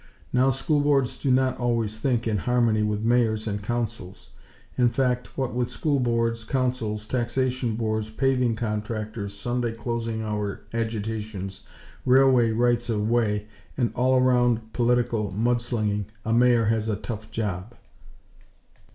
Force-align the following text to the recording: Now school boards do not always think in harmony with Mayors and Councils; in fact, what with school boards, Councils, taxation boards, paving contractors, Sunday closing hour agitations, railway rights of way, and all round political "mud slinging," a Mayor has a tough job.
Now 0.33 0.49
school 0.49 0.81
boards 0.81 1.19
do 1.19 1.29
not 1.29 1.59
always 1.59 1.97
think 1.99 2.27
in 2.27 2.37
harmony 2.39 2.81
with 2.81 3.03
Mayors 3.03 3.45
and 3.45 3.61
Councils; 3.61 4.31
in 4.75 4.89
fact, 4.89 5.37
what 5.37 5.53
with 5.53 5.69
school 5.69 5.99
boards, 5.99 6.43
Councils, 6.43 7.05
taxation 7.05 7.75
boards, 7.75 8.09
paving 8.09 8.55
contractors, 8.55 9.35
Sunday 9.35 9.73
closing 9.73 10.23
hour 10.23 10.61
agitations, 10.73 11.67
railway 12.03 12.49
rights 12.49 12.89
of 12.89 13.07
way, 13.11 13.45
and 13.77 13.93
all 13.93 14.19
round 14.23 14.73
political 14.73 15.29
"mud 15.29 15.61
slinging," 15.61 16.07
a 16.25 16.33
Mayor 16.33 16.65
has 16.65 16.89
a 16.89 16.95
tough 16.95 17.29
job. 17.29 17.75